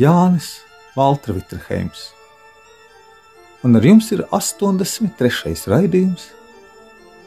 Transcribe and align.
Jānis 0.00 0.62
Valtra 0.96 1.34
Vitrheims, 1.36 2.06
un 3.60 3.76
ar 3.76 3.84
jums 3.84 4.06
ir 4.14 4.22
83. 4.32 5.50
raidījums 5.68 6.22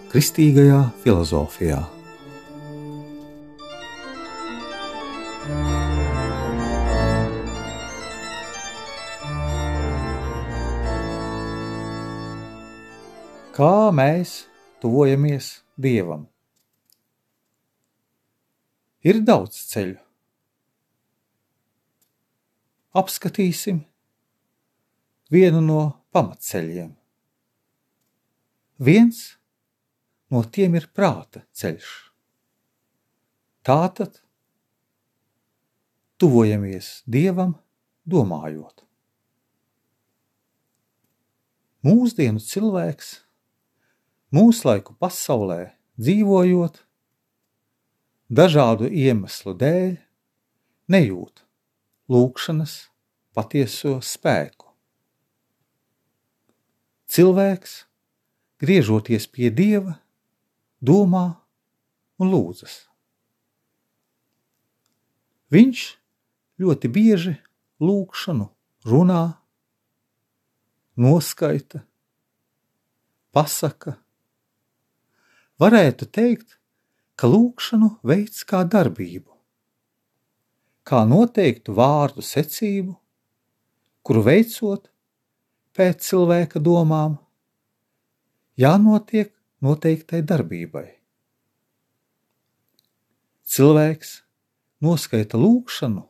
Kristīgajā 0.10 0.80
filozofijā. 1.04 1.84
Kā 13.54 13.76
mēs 13.94 14.48
tuvojamies 14.82 15.60
Dievam? 15.78 16.26
Ir 19.06 19.22
daudz 19.22 19.62
ceļu 19.76 20.03
apskatīsim 22.94 23.82
vienu 25.34 25.62
no 25.66 25.82
pamatceļiem. 26.14 26.92
Viens 28.84 29.22
no 30.34 30.44
tiem 30.46 30.78
ir 30.78 30.90
prāta 30.94 31.42
ceļš. 31.58 31.90
Tātad 33.66 34.20
tuvojamies 36.22 37.02
Dievam, 37.10 37.56
domājot. 38.06 38.84
Mūsdienu 41.84 42.40
cilvēks, 42.44 43.14
mūslaiku 44.36 44.96
pasaulē 45.02 45.74
dzīvojot, 46.00 46.78
dažādu 48.32 48.88
iemeslu 48.88 49.56
dēļ, 49.60 49.98
nejūt 50.94 51.43
lūkšanas 52.14 52.74
patieso 53.34 53.98
spēku. 54.06 54.70
Cilvēks, 57.10 57.74
griežoties 58.62 59.28
pie 59.30 59.50
dieva, 59.54 59.98
domā 60.82 61.26
un 62.22 62.32
lūdzas. 62.34 62.84
Viņš 65.54 65.82
ļoti 66.62 66.90
bieži 66.94 67.36
lūkšanu 67.84 68.48
runā, 68.90 69.24
noskaita, 70.98 71.84
pasaka. 73.34 73.98
Varētu 75.62 76.10
teikt, 76.10 76.58
ka 77.18 77.30
lūkšanu 77.30 77.94
veids 78.06 78.42
kā 78.50 78.64
darbību 78.66 79.33
kā 80.88 81.04
noteiktu 81.08 81.76
vārdu 81.76 82.24
secību, 82.26 82.96
kuru 84.04 84.24
veicot 84.26 84.90
pēc 85.74 86.04
cilvēka 86.10 86.60
domām, 86.64 87.16
jānotiek 88.60 89.32
noteiktai 89.64 90.22
darbībai. 90.28 90.90
Cilvēks 93.54 94.18
noskaita 94.84 95.40
lūkšanu, 95.40 96.04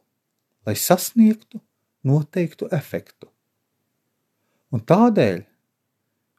lai 0.65 0.75
sasniegtu 0.79 1.61
noteiktu 2.07 2.69
efektu, 2.73 3.29
un 4.73 4.81
tādēļ 4.81 5.43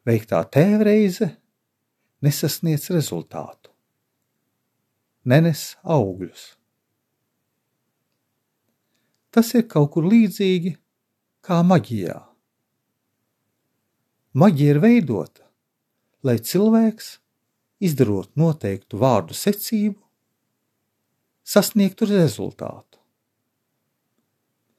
veiktā 0.08 0.42
tēvreize 0.52 1.30
nesasniedz 2.24 2.90
rezultātu, 2.92 3.70
nenes 5.28 5.74
augļus. 5.84 6.63
Tas 9.34 9.50
ir 9.58 9.66
kaut 9.66 9.90
kur 9.96 10.06
līdzīgi 10.06 10.76
kā 11.42 11.58
maģijā. 11.66 12.20
Maģija 14.38 14.74
ir 14.74 14.80
veidota, 14.82 15.42
lai 16.26 16.36
cilvēks, 16.38 17.08
izdarot 17.82 18.30
noteiktu 18.38 18.98
vārdu 18.98 19.34
secību, 19.34 19.98
sasniegtu 21.44 22.08
rezultātu. 22.10 22.98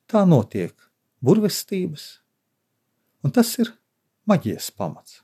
Tā 0.08 0.24
notiek 0.28 0.74
burvestības, 1.24 2.08
un 3.24 3.36
tas 3.36 3.52
ir 3.60 3.72
maģijas 4.30 4.72
pamats. 4.72 5.22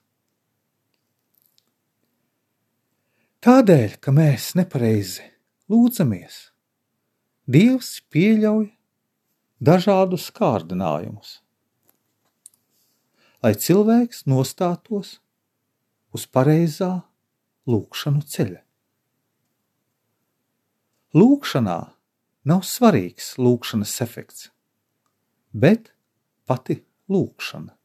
Tādēļ, 3.41 3.97
ka 4.03 4.14
mēs 4.14 4.52
nepareizi 4.59 5.25
lūdzamies, 5.72 6.52
Dievs 7.52 7.97
pieļauj 8.14 8.68
dažādus 9.61 10.31
kārdinājumus, 10.33 11.39
lai 13.45 13.53
cilvēks 13.53 14.25
nostātos 14.29 15.19
uz 16.11 16.25
pareizā 16.25 17.03
lūkšanu 17.69 18.25
ceļa. 18.25 18.61
Lūkšanā 21.13 21.79
nav 22.47 22.63
svarīgs 22.66 23.35
lūkšanas 23.38 23.94
efekts, 24.01 24.47
bet 25.53 25.91
pati 26.49 26.79
lūkšana. 27.11 27.75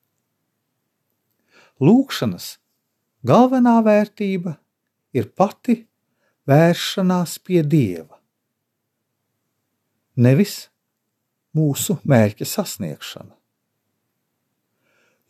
Lūkšanas 1.82 2.46
galvenā 3.26 3.74
vērtība 3.84 4.54
ir 5.16 5.28
pati 5.36 5.82
vēršanās 6.48 7.36
pie 7.44 7.60
Dieva, 7.66 8.16
nevis 10.16 10.70
mūsu 11.56 11.98
mērķa 12.04 12.46
sasniegšana. 12.48 13.34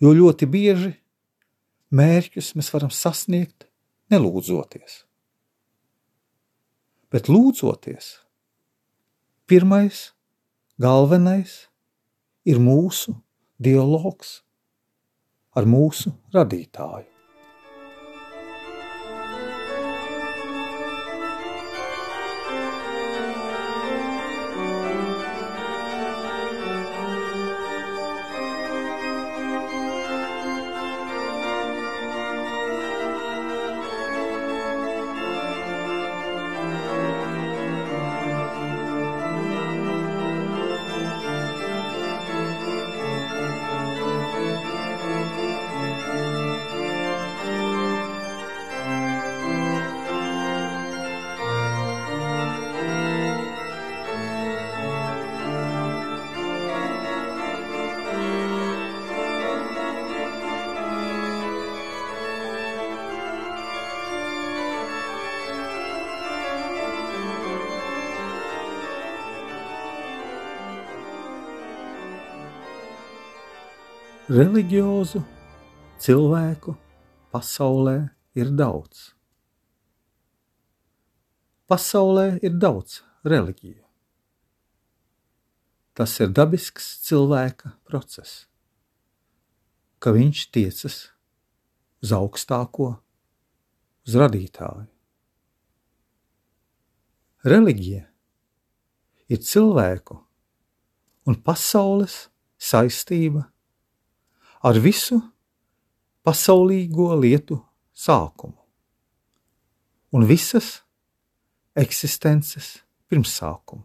Jo 0.02 0.12
ļoti 0.12 0.48
bieži 0.50 0.92
mērķus 1.96 2.52
mēs 2.58 2.68
varam 2.74 2.92
sasniegt 2.92 3.68
nelūdzoties. 4.12 5.04
Bet 7.12 7.30
lūdzoties, 7.32 8.10
pirmais, 9.48 10.10
galvenais 10.82 11.62
ir 12.44 12.60
mūsu 12.60 13.16
dialogs 13.62 14.40
ar 15.56 15.64
mūsu 15.64 16.12
radītāju. 16.34 17.15
Reliģiozu 74.26 75.20
cilvēku 76.02 76.72
pasaulē 77.30 78.08
ir 78.34 78.50
daudz. 78.58 79.12
Pasaulē 81.70 82.40
ir 82.42 82.58
daudz 82.58 83.04
reliģiju. 83.22 83.84
Tas 85.94 86.18
ir 86.18 86.34
dabisks 86.34 86.90
cilvēka 87.06 87.76
process, 87.86 88.50
ka 90.02 90.10
viņš 90.10 90.42
tiecas 90.50 90.98
uz 92.02 92.12
augstāko, 92.18 92.96
uz 94.06 94.18
radītāju. 94.18 94.90
Reliģija 97.46 98.06
ir 99.30 99.46
cilvēku 99.54 100.18
un 101.30 101.44
pasaules 101.46 102.24
saistība 102.58 103.52
ar 104.62 104.78
visu 104.80 105.18
pasaulīgo 106.26 107.12
lietu 107.20 107.58
sākumu 107.96 108.56
un 110.16 110.24
visas 110.28 110.80
eksistences 111.76 112.76
pirmsākumu 113.10 113.84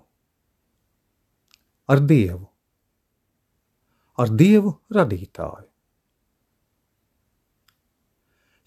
ar 1.92 2.00
Dievu, 2.08 2.46
ar 4.16 4.32
Dievu 4.32 4.78
radītāju. 4.96 5.68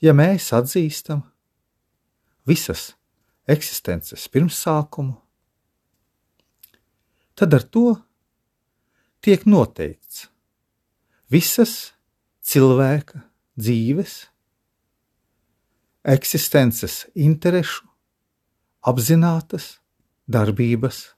Ja 0.05 0.13
mēs 0.13 0.51
atzīstam 0.53 1.23
visas 2.45 2.91
eksistences 3.49 4.27
pirmsākumu, 4.29 5.17
tad 7.33 7.57
ar 7.57 7.65
to 7.65 7.87
tiek 9.25 9.47
noteikts 9.49 10.27
visas 11.33 11.94
cilvēka 12.45 13.23
dzīves, 13.57 14.15
eksistences 16.05 17.05
interešu, 17.17 17.87
apzinātas 18.85 19.79
darbības 20.29 21.15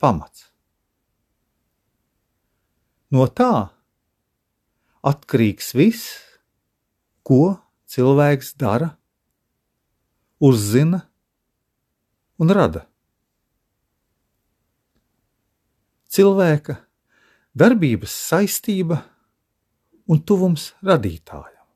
pamats. 0.00 0.48
No 3.08 3.24
tā 3.32 3.70
atkarīgs 5.08 5.72
viss, 5.72 6.18
ko 7.24 7.56
cilvēks 7.88 8.52
dara, 8.60 8.92
uzzina 10.44 11.00
un 12.38 12.52
rada. 12.52 12.84
Cilvēka 16.08 16.76
darbības 17.56 18.12
saistība 18.12 19.02
un 20.08 20.22
tuvums 20.24 20.72
radītājam. 20.84 21.66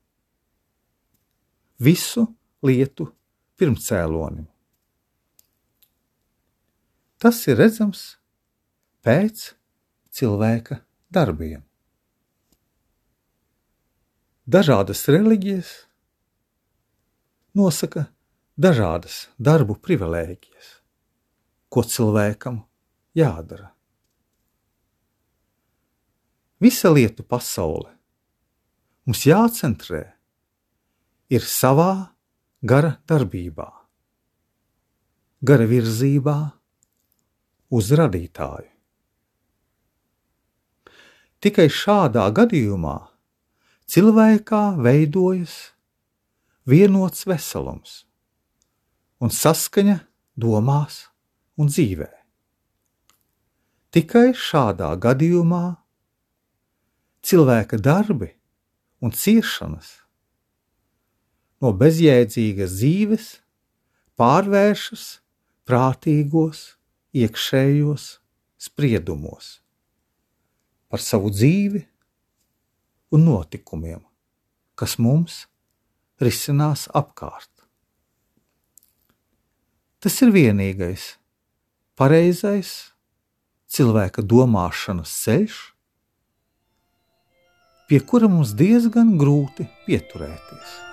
Visu 1.82 2.25
lietu 2.64 3.08
pirmcēlonim. 3.58 4.46
Tas 7.23 7.38
ir 7.46 7.58
redzams 7.61 8.02
pēc 9.06 9.52
cilvēka 10.14 10.81
darbiem. 11.12 11.62
Dažādas 14.43 15.05
reliģijas 15.06 15.70
nosaka 17.55 18.08
dažādas 18.58 19.29
darbu 19.38 19.76
privilēģijas, 19.79 20.69
ko 21.70 21.84
cilvēkam 21.87 22.62
jādara. 23.17 23.70
Visa 26.62 26.90
lietu 26.90 27.23
pasaule 27.26 28.01
mums 29.06 29.25
jācentrē 29.26 30.02
ir 31.32 31.46
savā 31.46 32.12
gara 32.62 32.96
darbībā, 33.08 33.69
gara 35.43 35.66
virzībā 35.66 36.37
uz 37.72 37.90
radītāju. 37.99 38.69
Tikai 41.43 41.66
šādā 41.75 42.28
gadījumā 42.31 42.99
cilvēkā 43.90 44.62
veidojas 44.78 45.55
vienots 46.70 47.26
veselums 47.26 48.05
un 49.19 49.32
saskaņa 49.34 49.96
domās 50.38 51.08
un 51.58 51.72
dzīvē. 51.72 52.10
Tikai 53.93 54.31
šādā 54.38 54.93
gadījumā 55.02 55.64
cilvēka 57.26 57.81
darbi 57.82 58.31
un 59.02 59.10
ciešanas 59.10 59.99
no 61.62 61.72
bezjēdzīgas 61.78 62.76
dzīves 62.78 63.26
pārvēršas 64.19 65.06
prātīgos, 65.69 66.76
iekšējos 67.12 68.06
spriedumos 68.62 69.58
par 70.93 71.02
savu 71.02 71.31
dzīvi 71.32 71.82
un 73.12 73.26
notikumiem, 73.26 74.00
kas 74.76 74.99
mums 75.00 75.46
risinās 76.22 76.87
apkārt. 76.96 77.50
Tas 80.02 80.16
ir 80.25 80.32
vienīgais 80.34 81.14
pareizais 81.96 82.72
cilvēka 83.72 84.25
domāšanas 84.26 85.12
ceļš, 85.22 85.58
pie 87.92 87.98
kura 88.08 88.24
mums 88.24 88.54
diezgan 88.56 89.10
grūti 89.20 89.66
pieturēties. 89.84 90.91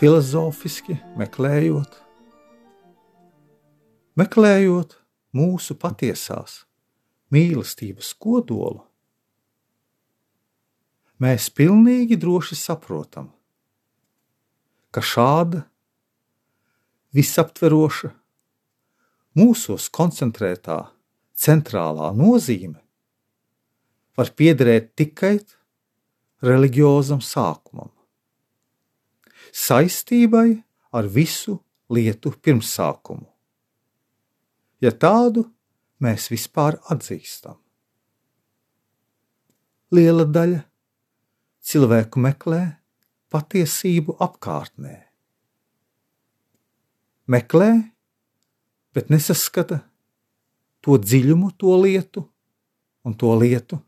Filozofiski 0.00 0.94
meklējot, 1.20 1.96
meklējot 4.16 4.94
mūsu 5.36 5.76
patiesās 5.76 6.54
mīlestības 7.34 8.14
kodolu, 8.16 8.80
mēs 11.20 11.50
pilnīgi 11.52 12.16
droši 12.16 12.56
saprotam, 12.62 13.28
ka 14.88 15.04
šāda 15.04 15.66
visaptveroša, 17.12 18.14
mūsos 19.36 19.92
koncentrētā 19.92 20.80
centrālā 21.36 22.14
nozīme 22.16 22.80
var 24.16 24.32
piederēt 24.32 24.94
tikai 24.96 25.36
reliģiozam 26.40 27.20
sākumam 27.20 27.92
saistībai 29.52 30.62
ar 30.92 31.06
visu 31.06 31.58
lietu 31.90 32.32
pirmsākumu. 32.42 33.26
Ja 34.80 34.92
tādu 34.92 35.44
mēs 36.00 36.30
vispār 36.32 36.78
atzīstam. 36.90 37.58
Liela 39.90 40.24
daļa 40.24 40.62
cilvēku 41.66 42.22
meklē 42.22 42.62
patiesību 43.30 44.16
apkārtnē. 44.22 44.96
Meklē, 47.30 47.70
bet 48.94 49.10
nesaskata 49.10 49.82
to 50.82 50.96
dziļumu, 50.98 51.52
to 51.58 51.74
lietu 51.78 52.24
un 53.06 53.14
to 53.14 53.34
lietu 53.38 53.78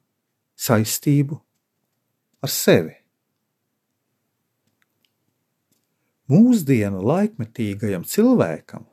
saistību 0.59 1.38
ar 2.42 2.50
sevi. 2.52 3.01
Mūsdienu 6.33 7.03
laikmetīgajam 7.05 8.07
cilvēkam, 8.09 8.87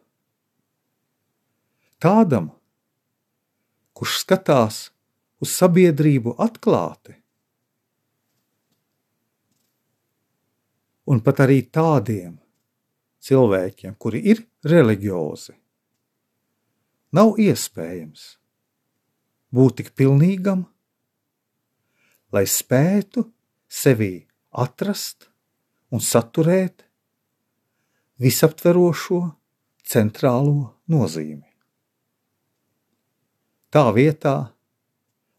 tādam, 2.04 2.52
kurš 3.96 4.22
skatās 4.24 4.82
uz 5.40 5.54
sabiedrību 5.56 6.36
atklāti, 6.40 7.16
un 11.10 11.24
pat 11.26 11.42
arī 11.46 11.64
tādiem 11.74 12.36
cilvēkiem, 13.26 13.96
kuri 13.98 14.22
ir 14.32 14.44
reliģiozi, 14.68 15.56
nav 17.18 17.40
iespējams 17.42 18.26
būt 19.56 19.80
tik 19.80 19.96
pilnīgam, 19.98 20.68
lai 22.36 22.46
spētu 22.46 23.26
sevī 23.66 24.14
atrast 24.54 25.30
un 25.90 26.04
saturēt 26.04 26.86
visaptverošo 28.20 29.22
centrālo 29.88 30.76
nozīmi. 30.92 31.48
Tā 33.70 33.86
vietā, 33.96 34.36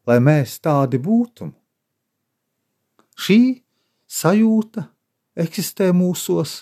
lai 0.07 0.17
mēs 0.23 0.57
tādi 0.63 0.97
būtu, 1.01 1.51
šī 3.21 3.41
sajūta 4.07 4.87
eksistē 5.39 5.91
mūsos 5.95 6.61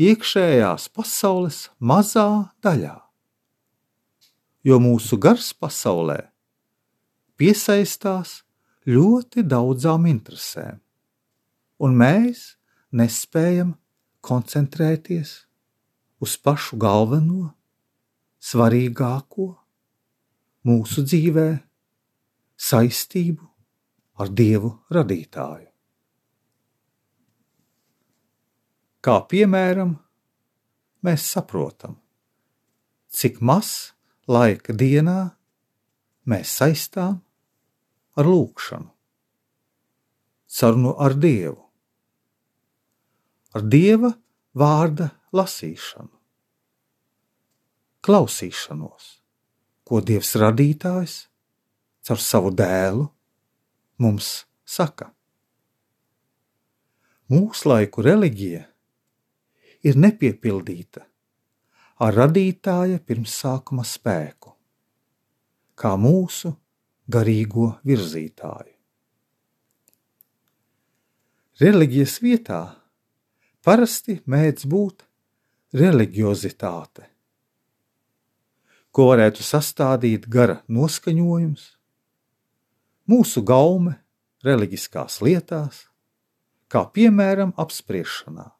iekšējās 0.00 0.88
pasaules 0.96 1.62
mazā 1.80 2.28
daļā, 2.64 2.96
jo 4.64 4.76
mūsu 4.80 5.18
gars 5.20 5.50
pasaulē 5.56 6.20
piesaistās 7.40 8.42
ļoti 8.88 9.44
daudzām 9.48 10.06
interesēm, 10.08 10.80
un 11.80 11.96
mēs 11.96 12.54
nespējam 12.92 13.74
koncentrēties 14.24 15.32
uz 16.20 16.36
pašu 16.44 16.78
galveno, 16.80 17.54
svarīgāko 18.40 19.48
mūsu 20.66 21.04
dzīvē- 21.04 21.48
saistību 22.70 23.48
ar 24.20 24.28
Dievu 24.28 24.72
radītāju. 24.92 25.68
Kā 29.00 29.16
piemēram, 29.24 29.96
mēs 31.02 31.24
saprotam, 31.24 31.96
cik 33.08 33.40
maz 33.40 33.94
laika 34.28 34.76
dienā 34.76 35.32
mēs 36.28 36.52
saistām 36.60 37.22
ar 38.20 38.28
lūgšanu, 38.28 38.90
sarunu 40.46 40.92
ar 41.00 41.16
Dievu, 41.16 41.69
ar 43.54 43.66
Dieva 43.66 44.12
vārda 44.54 45.10
lasīšanu, 45.34 46.12
klausīšanos, 48.06 49.08
ko 49.84 50.00
Dievs 50.04 50.34
radītājs 50.38 51.16
caur 52.06 52.22
savu 52.22 52.52
dēlu 52.54 53.08
mums 54.00 54.30
saka. 54.64 55.10
Mūsu 57.30 57.70
laiku 57.70 58.02
reliģija 58.02 58.64
ir 59.86 59.98
nepiepildīta 59.98 61.04
ar 62.00 62.16
radītāja 62.16 62.98
pirmsākuma 63.06 63.84
spēku, 63.86 64.54
kā 65.78 65.94
mūsu 66.00 66.54
garīgo 67.10 67.74
virzītāju. 67.86 68.74
Reliģijas 71.60 72.14
vietā 72.24 72.60
parasti 73.66 74.20
mēdz 74.30 74.66
būt 74.70 75.04
reliģiozitāte, 75.76 77.06
ko 78.90 79.06
varētu 79.12 79.46
sastādīt 79.46 80.26
gara 80.30 80.60
noskaņojums, 80.68 81.64
mūsu 83.10 83.44
gaume 83.46 83.96
reliģiskās 84.46 85.20
lietās, 85.22 85.84
kā 86.70 86.84
piemēram 86.94 87.54
apspriešanā, 87.60 88.50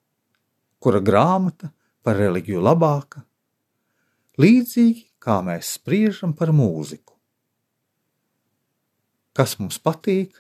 kura 0.79 1.03
grāmata 1.03 1.73
par 2.03 2.19
reliģiju 2.21 2.63
labāka, 2.63 3.25
līdzīgi 4.41 5.09
kā 5.21 5.41
mēs 5.45 5.77
spriežam 5.79 6.35
par 6.37 6.55
mūziku 6.57 7.11
kas 9.41 9.57
mums 9.61 9.79
patīk, 9.81 10.35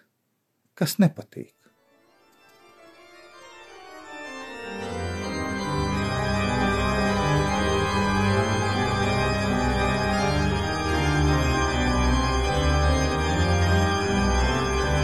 kas 0.77 0.99
nepatīk. 1.01 1.55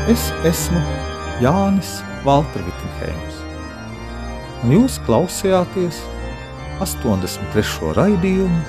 Es 0.06 0.28
esmu 0.46 0.78
Jānis 1.42 1.96
Valtervitsenheims, 2.22 3.40
un 4.62 4.76
jūs 4.76 5.00
klausījāties 5.02 5.98
83. 6.78 7.90
raidījumu, 7.98 8.62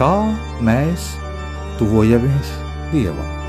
kā 0.00 0.16
mēs 0.64 1.12
tuvojamies 1.76 2.56
Dievam. 2.94 3.43